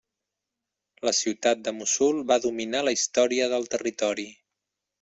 [1.09, 4.27] La ciutat de Mossul va dominar la història del territori.